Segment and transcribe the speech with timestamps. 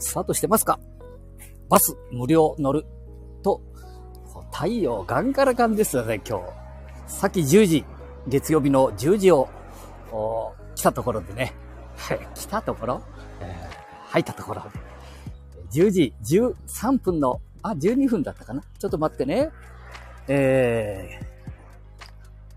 [0.00, 0.80] スタートしてますか？
[1.68, 2.84] バス無料乗る
[3.42, 3.60] と、
[4.52, 6.44] 太陽ガンガラガンですよね、今日。
[7.06, 7.84] さっき10時、
[8.26, 9.48] 月曜日の10時を、
[10.74, 11.52] 来たところでね、
[12.34, 13.02] 来たところ、
[13.40, 14.62] えー、入ったところ、
[15.72, 18.62] 10時13分の、あ、12分だったかな？
[18.78, 19.50] ちょっと待ってね。
[20.26, 21.26] えー、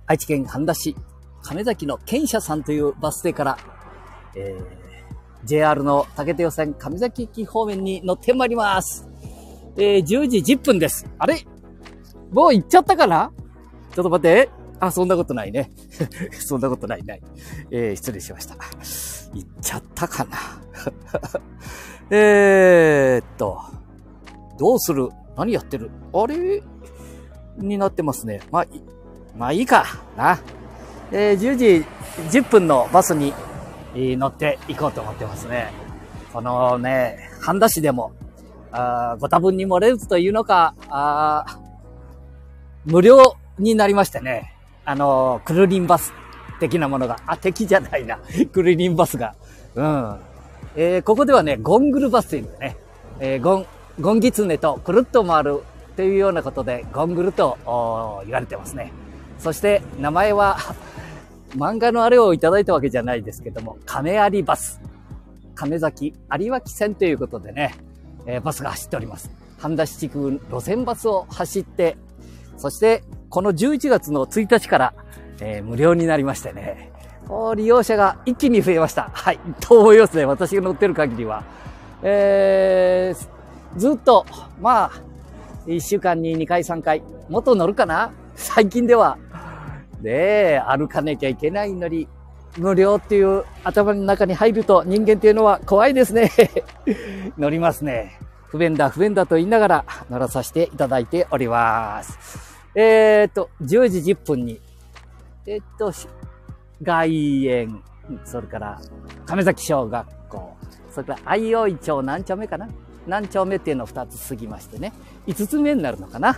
[0.07, 0.95] 愛知県半田市、
[1.43, 3.57] 亀崎の賢者さんというバス停から、
[4.35, 4.65] えー、
[5.45, 9.07] JR の竹手予線亀崎駅方面に乗ってまいります。
[9.75, 11.07] えー、10時10分です。
[11.17, 11.45] あれ？
[12.31, 13.31] もう行っちゃったかな？
[13.93, 14.49] ちょっと待って。
[14.79, 15.71] あ、そんなことないね。
[16.39, 17.21] そんなことないない。
[17.71, 18.55] えー、失礼しました。
[19.33, 20.37] 行っちゃったかな？
[22.11, 23.59] えっと、
[24.57, 25.09] どうする？
[25.37, 25.89] 何やってる？
[26.13, 26.61] あれ？
[27.57, 28.41] になってますね。
[28.51, 28.65] まあ、
[29.37, 29.85] まあいいか
[30.17, 30.39] な。
[31.11, 31.85] えー、10時
[32.39, 33.33] 10分のバスに、
[33.95, 35.71] 乗っていこうと思ってますね。
[36.31, 38.11] このね、半田市でも、
[38.71, 41.59] あご多分に漏れずというのか、あ
[42.85, 44.53] 無料になりましてね。
[44.85, 46.13] あの、クルリンバス
[46.59, 48.19] 的なものが、あ、敵じゃないな。
[48.51, 49.35] クルリンバスが。
[49.75, 50.17] うん。
[50.75, 52.75] えー、ここではね、ゴングルバスというね、
[53.19, 53.65] えー、ゴン、
[54.01, 55.63] ゴンギツネとくるっと回る
[55.95, 57.57] というようなことで、ゴングルと
[58.25, 58.91] 言われてますね。
[59.39, 60.57] そして、名前は
[61.55, 64.81] 漫画のあれをいただいたわけじゃないですけども、亀有バス。
[65.55, 67.75] 亀崎有脇線ということでね、
[68.25, 69.29] えー、バスが走っております。
[69.59, 71.97] 半田市地区路線バスを走って、
[72.57, 74.93] そして、この11月の1日から、
[75.39, 76.91] えー、無料になりましてね、
[77.55, 79.09] 利用者が一気に増えました。
[79.13, 79.39] はい。
[79.59, 80.25] と思いますね。
[80.25, 81.43] 私が乗ってる限りは。
[82.01, 84.25] えー、ずっと、
[84.59, 84.91] まあ、
[85.65, 88.11] 1週間に2回3回、もっと乗るかな？
[88.35, 89.17] 最近では。
[90.03, 92.07] ねえ、歩かなきゃいけないのに、
[92.57, 96.29] 無料っていう頭の中に入ると人間っていうのは怖いですね。
[97.37, 98.19] 乗りますね。
[98.47, 102.59] 不便だ、不便だと言いながら乗らさせていただいております。
[102.75, 104.59] えー、っと、10時10分に、
[105.45, 105.91] えー、っと、
[106.81, 107.81] 外苑、
[108.25, 108.81] それから
[109.25, 110.53] 亀崎小学校、
[110.91, 112.67] それから相生町何丁目かな？
[113.07, 114.93] 何丁目っていうのを2つ過ぎましてね、
[115.27, 116.37] 5つ目になるのかな？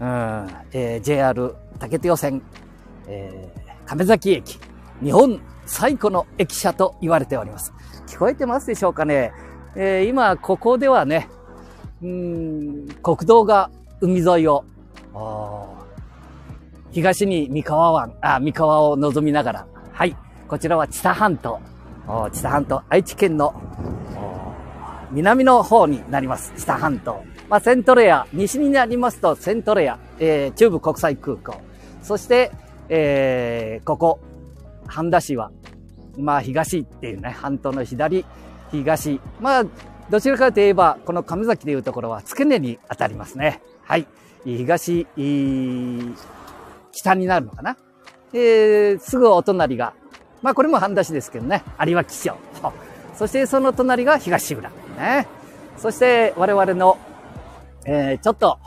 [0.00, 2.42] うん、えー、JR 竹手予線、
[3.06, 4.58] えー、亀崎駅、
[5.02, 7.72] 日本最古の駅舎と言われております。
[8.06, 9.32] 聞こえてますでしょうかね、
[9.76, 11.28] えー、今、ここではね、
[12.02, 13.70] うん、国道が
[14.00, 14.64] 海沿いを、
[16.92, 20.16] 東に三河湾、あ、三河を望みながら、はい、
[20.48, 21.60] こちらは知多半島、
[22.32, 23.54] 知多半島、愛知県の
[25.14, 26.52] 南の方になります。
[26.56, 27.24] 知多半島。
[27.48, 31.56] まあ、セントレア、西になりますとセントレア、えー、中部国際空港。
[32.02, 32.50] そして、
[32.88, 34.20] えー、ここ、
[34.86, 35.50] 半田市は、
[36.18, 38.24] まあ、東っていうね、半島の左、
[38.70, 39.20] 東。
[39.40, 39.64] まあ、
[40.10, 43.62] どちらかといえば、この亀崎でいうところは付け根に当たりますね。
[43.82, 44.06] はい。
[44.44, 45.06] 東、
[46.92, 47.76] 北になるのかな。
[48.32, 49.94] えー、すぐお隣が、
[50.42, 52.34] まあこれも半田市ですけどね、有脇町。
[53.16, 54.70] そしてその隣が東浦。
[54.98, 55.26] ね。
[55.78, 56.98] そして我々の、
[57.86, 58.58] えー、ちょっと、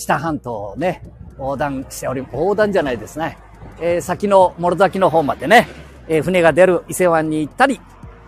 [0.00, 1.02] 知多半島をね、
[1.38, 3.36] 横断しており、横断じゃないですね。
[3.80, 5.68] えー、先の諸崎の方までね、
[6.08, 7.80] えー、船が出る伊勢湾に行ったり、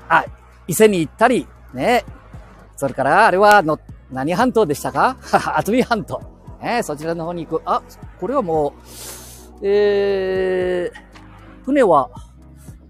[0.09, 0.25] あ、
[0.69, 2.05] 伊勢に行ったり、ね。
[2.77, 3.79] それから、あれはの、
[4.11, 5.17] 何半島でしたか？
[5.57, 6.21] 厚見半島。
[6.63, 7.63] ね、そちらの方に行く。
[7.65, 7.83] あ、
[8.21, 8.73] これはもう、
[9.63, 12.11] えー、船は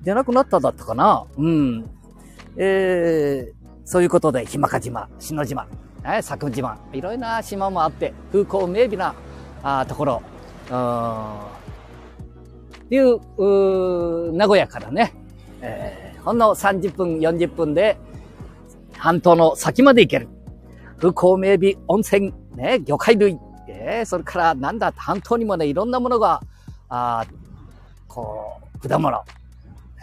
[0.03, 1.25] 出なくなっただったかな？
[1.37, 1.89] うん。
[2.57, 3.53] えー、
[3.85, 5.67] そういうことで、ひまか島、篠島、
[6.05, 9.15] ね、佐久島、いろいろな島もあって、風光明媚な
[9.63, 10.23] あところ、
[10.71, 15.15] うん、っていう、う名古屋からね、
[15.61, 17.97] えー、ほんの30分、40分で、
[18.97, 20.29] 半島の先まで行ける。
[20.99, 23.39] 風光明媚、温泉、ね、魚介類、
[23.69, 26.41] えー、それからなんだ、半島にもね、いろんなものが、
[26.89, 27.25] あ
[28.09, 29.25] こう、果物。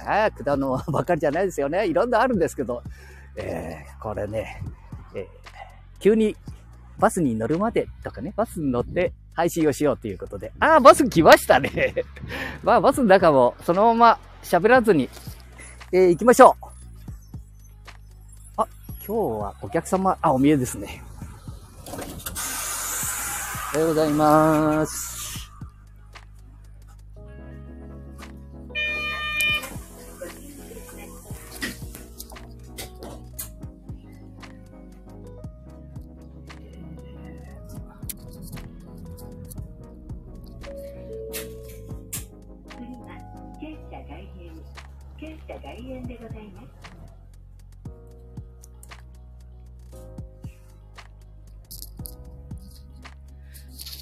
[0.07, 1.87] え、果物ばかりじゃないですよね。
[1.87, 2.81] いろんなあるんですけど、
[3.35, 4.63] えー、これね、
[5.15, 5.25] えー、
[5.99, 6.35] 急に
[6.97, 10.51] バスに乗るまでとかね、バスに乗って配信をしようということで。
[10.59, 11.93] ああ、バス来ましたね。
[12.63, 15.09] まあ、バスの中もそのまま喋らずに、
[15.91, 16.65] えー、行きましょう。
[18.57, 18.67] あ、
[19.05, 21.01] 今日はお客様、あ、お見えですね。
[23.73, 25.08] おはようございます。
[46.09, 46.67] でございます。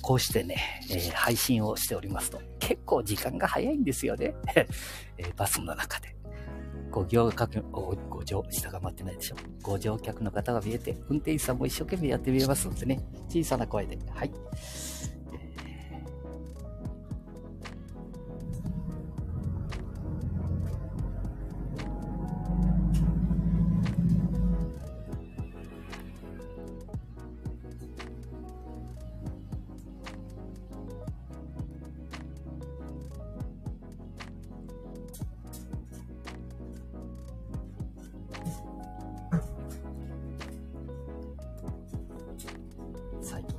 [0.02, 0.56] こうしてね、
[0.90, 4.34] えー、配信をしておりますと、結構時間が早いんですよね。
[5.18, 6.16] えー、バスの中で。
[6.90, 9.36] ご乗客、ご乗、下が待ってないでしょ。
[9.62, 14.00] ご乗客の方が見えて、運転手さんも一生懸命やってみえますのでね、小さな声で。
[14.10, 14.32] はい。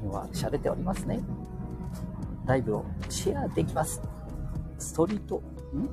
[0.07, 1.21] は洒落ておりますね。
[2.47, 4.01] ライブをシェアできます。
[4.79, 5.43] ストリート、
[5.75, 5.89] ん？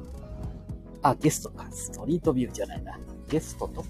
[1.01, 1.65] あ、ゲストか。
[1.71, 2.99] ストリートビューじゃないな。
[3.27, 3.83] ゲストと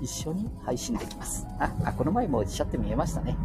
[0.00, 1.46] 一緒に配信できます。
[1.58, 3.36] あ、あこの前もおっしゃって見えましたね。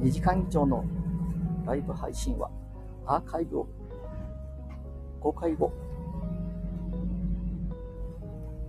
[0.00, 0.84] うん、2時間以上の
[1.64, 2.50] ライブ配信は
[3.06, 3.68] アーカイブを
[5.20, 5.72] 公開後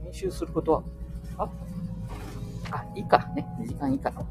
[0.04, 0.84] 編集することは
[1.38, 1.50] あ
[2.72, 3.48] あ、いいかね。
[3.60, 4.26] 2時間以下の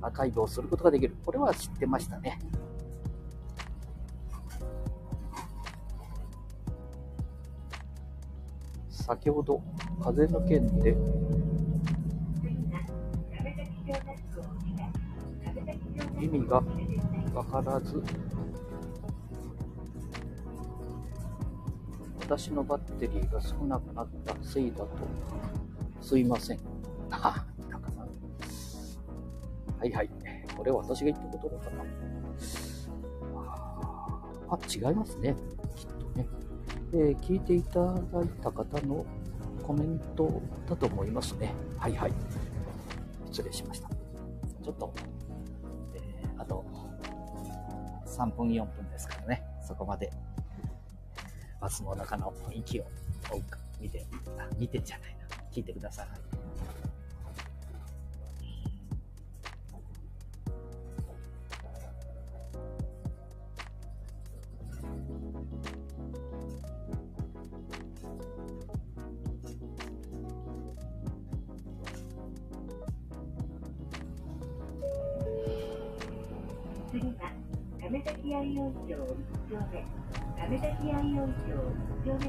[0.00, 1.16] アーカイブをすることができる。
[1.24, 2.38] これは知ってましたね。
[8.90, 9.62] 先ほど
[10.02, 10.94] 風の件で
[16.20, 16.62] 意味が
[17.32, 18.02] わからず
[22.20, 24.88] 私のバッテリーが少なくなったせいだと
[26.02, 26.58] すいません。
[29.78, 30.10] はいはい。
[30.56, 31.84] これは私が言ったことだかな。
[34.50, 35.36] あ、違いますね。
[35.76, 36.26] きっとね。
[36.92, 39.04] えー、聞いていただいた方の
[39.62, 41.52] コメントだと思いますね。
[41.78, 42.12] はいはい。
[43.30, 43.88] 失礼しました。
[43.88, 44.92] ちょっと、
[45.94, 46.64] えー、あと、
[48.06, 49.44] 3分4分ですからね。
[49.62, 50.10] そこまで、
[51.60, 52.84] バスの中の雰囲気を
[53.80, 54.06] 見て、
[54.58, 55.26] 見てんじゃないな。
[55.52, 56.37] 聞いてください。
[80.78, 82.27] ただい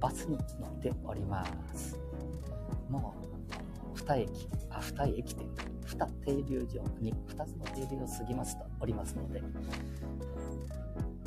[0.00, 1.98] バスに乗っております。
[2.88, 3.14] も
[3.94, 4.30] う、二駅、
[4.70, 5.46] あ、二駅点、
[5.86, 9.42] 二停留所に、二つの停留を過ぎますとおりますので、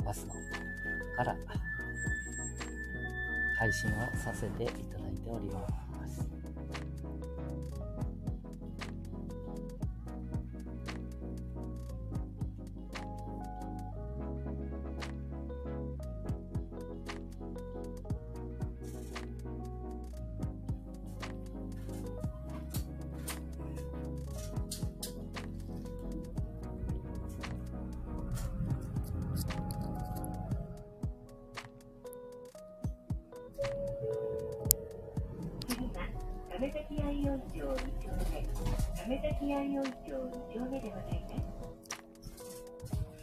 [0.04, 0.34] バスの
[1.16, 1.36] から
[3.58, 5.87] 配信をさせていただいております。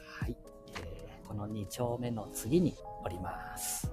[0.08, 2.74] はい、ええ、この二丁目の次に
[3.04, 3.92] おります。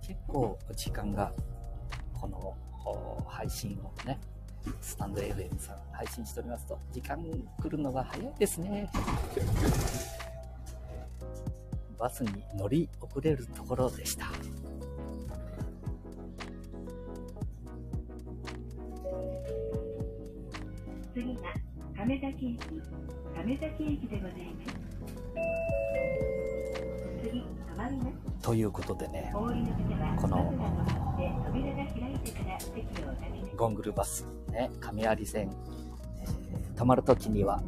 [0.00, 1.30] 結構時間が、
[2.14, 2.56] この
[3.28, 4.18] 配信をね、
[4.80, 8.90] スタンド FM さん配信しておりますと、時間来るのが早いですね。
[11.98, 14.26] バスに乗り遅れるところでした。
[22.04, 22.58] 亀崎駅
[23.34, 24.74] 亀崎駅でございます。
[27.22, 27.44] 次、止
[27.78, 28.42] まります。
[28.42, 29.48] ということでね、こ
[30.28, 30.52] の
[33.56, 35.50] ゴングルバス、ね、亀有線、
[36.20, 37.62] えー、止まるときには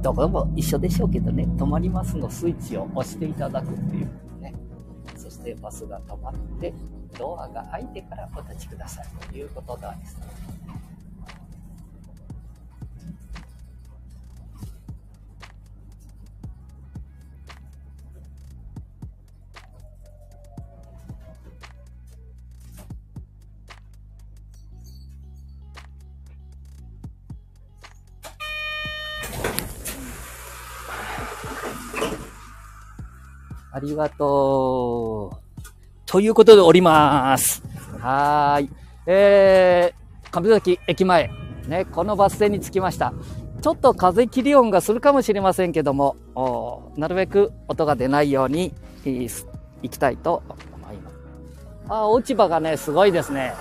[0.00, 4.08] どこも一緒でしょうけどね、止まりますのスイッチを押していただくっていう
[4.40, 4.54] ね。
[5.16, 6.72] そしてバスが止まって、
[7.18, 10.20] ドアが開いてからお立ちくださいということなんです。
[10.20, 10.26] ね
[33.72, 35.62] ありがとう。
[36.04, 37.62] ということでおります。
[37.98, 38.70] はーい。
[39.06, 41.30] えー、上崎駅前。
[41.66, 43.14] ね、このバス停に着きました。
[43.62, 46.16] ちょっと風切り音がするかもしれませんけども、
[46.96, 48.74] なるべく音が出ないように
[49.04, 49.30] 行
[49.88, 51.16] きたいと思います。
[51.88, 53.54] あ、落ち葉がね、すごいですね。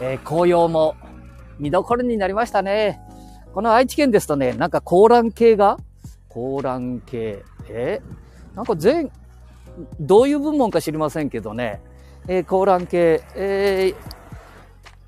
[0.00, 0.94] えー、紅葉も
[1.58, 3.00] 見どころになりましたね。
[3.52, 5.78] この愛知県ですとね、なんか高蘭系が？
[6.28, 7.42] 高蘭系。
[7.68, 9.10] えー、なんか全、
[10.00, 11.80] どういう部門か知りませんけどね、
[12.28, 13.94] えー、高蘭系、えー、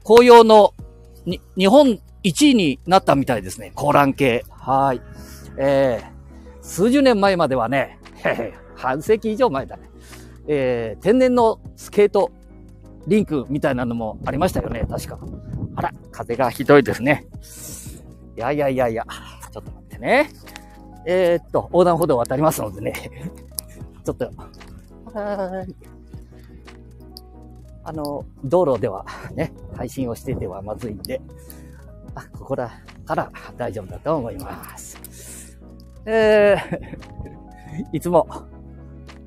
[0.05, 0.75] 紅葉の
[1.25, 3.73] に日本1位になったみたいですね。
[3.75, 4.45] 高蘭系。
[4.51, 5.01] はい。
[5.57, 7.99] えー、数十年前まではね、
[8.75, 9.91] 半世紀以上前だね。
[10.47, 12.31] えー、天然のスケート
[13.07, 15.19] リンクみたいなのもありましたよね、確か。
[15.77, 17.27] あら、風がひどいですね。
[18.37, 19.05] いやいやいやいや、
[19.53, 20.31] ちょっと待ってね。
[21.07, 22.93] えー、っと、横断歩道を渡りますのでね。
[24.05, 24.31] ちょっと、
[25.19, 25.75] はい。
[27.85, 31.21] あの、道路ではね、配信をしててはまずいんで、
[32.15, 32.71] あ、ここら
[33.05, 35.59] から大丈夫だと思います。
[36.05, 38.27] えー、 いつも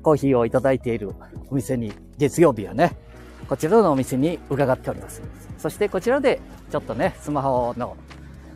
[0.02, 1.12] コーヒーをいただいている
[1.50, 2.96] お店に、月曜日はね、
[3.48, 5.22] こちらのお店に伺っております。
[5.58, 7.96] そしてこちらで、ちょっとね、スマホの、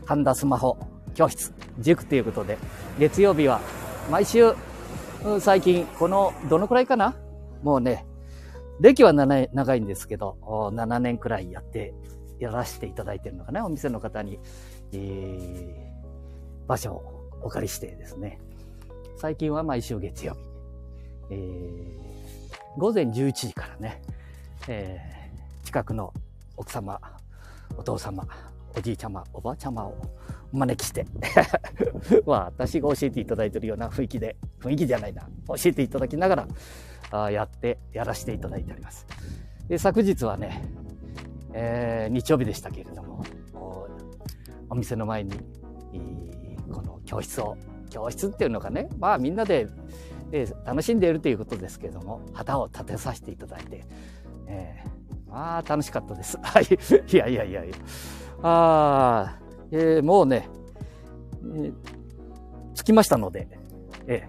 [0.07, 0.78] ハンダスマホ
[1.14, 2.59] 教室、塾ということで、
[2.99, 3.61] 月曜日は
[4.11, 4.55] 毎週
[5.40, 7.14] 最近、この、どのくらいかな
[7.66, 8.06] もうね、
[8.78, 10.38] 歴は長いんですけど、
[10.73, 11.94] 7年くらいやって、
[12.38, 14.38] やらせていただいてるのかなお店の方に、
[14.92, 18.38] えー、場所をお借りしてですね。
[19.16, 20.38] 最近は毎週月曜日。
[21.30, 24.00] えー、午前11時からね、
[24.68, 26.14] えー、近くの
[26.56, 27.00] 奥様、
[27.76, 28.28] お父様、
[28.76, 29.96] おじいちゃま、おばあちゃまを
[30.52, 31.04] お招きして
[32.26, 36.49] まあ、私が教えていただいているような雰囲気で、雰囲気じゃないな、教えていただきながら、
[37.11, 39.07] あやって、やらせていただいております。
[39.69, 40.63] で、昨日はね、
[41.53, 43.25] えー、日曜日でしたけれども、
[44.69, 45.33] お店の前に、
[46.73, 47.57] この教室を、
[47.91, 49.69] 教室っていうのがね、まあみんなで、
[50.33, 53.85] え、楽しんでいるということですけれども、旗を立てさせていただいて、
[54.49, 56.39] えー、まあ楽しかったです。
[56.43, 56.65] はい。
[56.65, 57.77] いやいやいやいや。
[58.43, 59.39] あ
[59.71, 60.49] えー、もうね、
[61.43, 61.73] えー、
[62.75, 63.49] 着きましたので、
[64.07, 64.27] え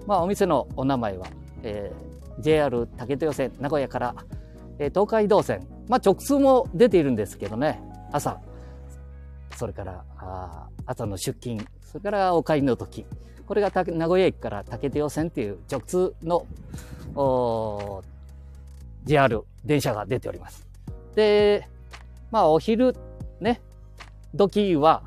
[0.00, 1.26] ー、まあお店のお名前は、
[1.62, 4.14] えー、JR 竹豊線名古屋から、
[4.78, 7.80] えー、東海道線、まあ直通も出ているんですけどね、
[8.12, 8.40] 朝、
[9.56, 13.04] それからあ朝の出勤、それからお帰りの時、
[13.46, 16.46] これが名古屋駅から竹豊線っていう直通の
[17.14, 18.02] お
[19.04, 20.66] JR 電車が出ております。
[21.14, 21.68] で、
[22.30, 22.94] まあお昼
[23.40, 23.60] ね、
[24.34, 25.02] 時は、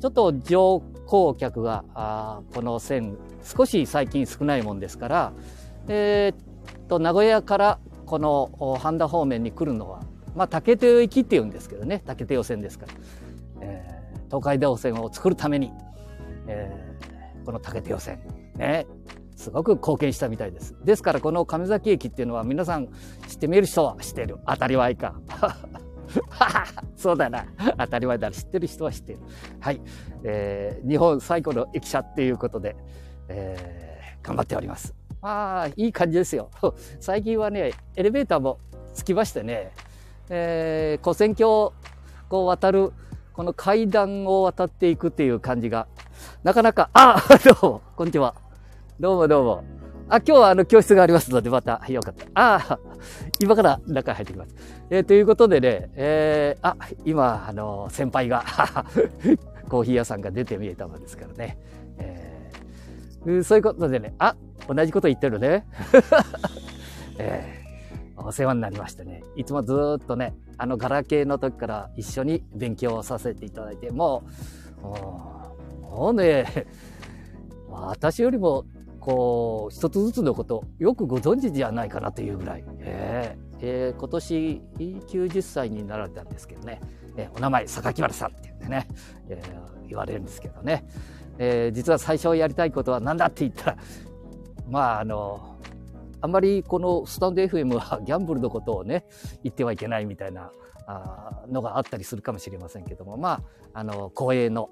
[0.00, 5.32] ちょっと乗降客が、あこの線、少し最近少ないもんですから、
[5.88, 6.49] えー、
[6.90, 10.02] と、名古屋からこの半田方面に来るのは、
[10.34, 12.92] まあ、竹豊行きって言うんですけどね、竹豊線ですから。
[13.62, 15.72] えー、東海道線を作るために、
[16.48, 18.20] えー、この竹豊線、
[18.56, 18.86] ね、
[19.36, 20.74] すごく貢献したみたいです。
[20.84, 22.88] ですから、この亀崎駅っていうのは皆さん
[23.28, 24.38] 知ってみる人は知ってる。
[24.46, 25.14] 当たり前か。
[26.96, 27.46] そうだな。
[27.78, 28.32] 当たり前だ。
[28.32, 29.20] 知ってる人は知ってる。
[29.60, 29.80] はい。
[30.24, 32.74] えー、日本最古の駅舎っていうことで、
[33.28, 34.99] えー、頑張っております。
[35.22, 36.50] ああ、いい感じですよ。
[36.98, 38.58] 最近はね、エレベーターも
[38.94, 39.72] つきましてね、
[40.30, 41.72] えー、古戦橋
[42.30, 42.92] を渡る、
[43.34, 45.86] この階段を渡っていくっていう感じが、
[46.42, 48.34] なかなか、ああ どうも、こんにちは。
[48.98, 49.64] どうもどうも。
[50.08, 52.24] あ、今日はあの教室がありますので、また、よかった。
[52.34, 52.78] ああ、
[53.40, 54.54] 今から中入ってきます。
[54.88, 58.44] えー、ということでね、えー、あ、今、あの、先輩が
[59.68, 61.58] コーヒー屋さんが出て見えたもんですからね。
[61.98, 64.34] えー、そういうことでね、あ、
[64.72, 65.66] 同じこと言ってるね。
[67.18, 69.22] えー、お世話になりましてね。
[69.34, 74.22] いつもずっとね、あのガラケーの時から一緒に勉強させていただいて、も
[74.80, 76.66] う、もうね、
[77.68, 78.64] 私よりも
[79.00, 86.80] こう、一つずつのことよくご存知じゃないかなというぐらい、えーえー、今年90歳になられたんですけどね、
[87.16, 88.86] えー、お名前、榊原さんって言ってね、
[89.28, 90.84] えー、言われるんですけどね、
[91.38, 93.76] えー、実は最初やりたいことは何だって言ったら、
[94.70, 95.58] まあ、あの、
[96.22, 99.04] あんまりこのスタンド FM は ギャンブルのことをね、
[99.42, 100.52] 言ってはいけないみたいな
[100.86, 103.42] あのがあったりするかもしれませんけども、ま
[103.74, 104.70] あ、あの、公営の、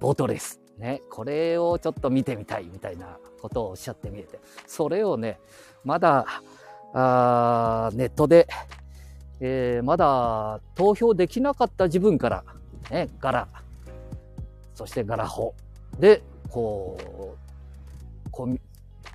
[0.00, 0.60] ボートレース。
[0.78, 5.40] ね、これをちょっと見てみたいみたいなことをおっしゃってみえて、それをね、
[5.84, 6.24] まだ、
[6.94, 8.46] あネットで、
[9.40, 12.44] えー、まだ投票できなかった自分から、
[12.90, 13.48] ね、柄、
[14.74, 15.54] そして柄法
[15.98, 17.36] で、こ
[18.26, 18.58] う、こう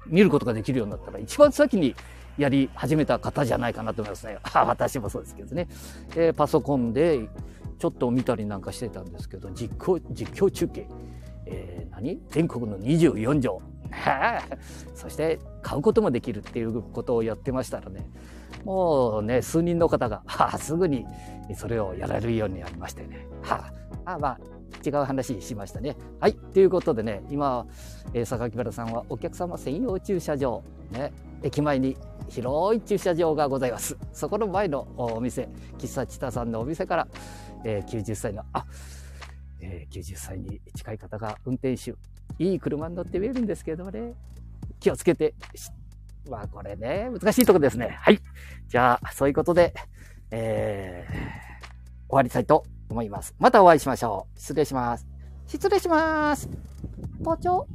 [0.06, 1.96] 見ることができるようになったら、一番先に
[2.38, 4.38] やり始めた方じゃないかなと思いますね。
[4.54, 5.68] 私もそうですけどね。
[6.16, 7.28] えー、パソコンで
[7.80, 10.88] ちょっと見たりなんかしてたんですけど、実況、実況中継。
[11.46, 12.22] えー、何？
[12.30, 13.62] 全国の24条。
[14.96, 18.08] そして買うこともできるっていうことをやってましたらね、
[18.63, 21.06] もうね、数人の方が、は、 すぐに
[21.56, 23.28] それをやられるようになりましてね。
[23.42, 23.72] は
[24.06, 24.40] あ、あまあ、
[24.86, 25.96] 違う話しましたね。
[26.20, 26.34] はい。
[26.34, 27.65] ということでね、今、
[28.13, 31.12] え、榊原さんはお客様専用駐車場、ね、
[31.42, 31.98] 駅前に
[32.30, 33.98] 広い駐車場がございます。
[34.12, 37.08] そこの前のお店、喫茶チタさんのお店から、
[37.63, 38.65] えー、90歳の、あ、
[39.62, 41.96] えー、90歳に近い方が運転手、
[42.39, 44.13] いい車に乗って見えるんですけどね、
[44.80, 45.34] 気をつけて、
[46.30, 47.98] まあこれね、難しいとこですね。
[48.01, 48.20] はい。
[48.68, 49.74] じゃあ、そういうことで、
[50.32, 51.13] えー、
[52.10, 53.36] 終わりたいと思います。
[53.40, 54.40] またお会いしましょう。
[54.40, 55.08] 失礼します。
[55.48, 56.48] 失礼します。
[57.26, 57.68] 校長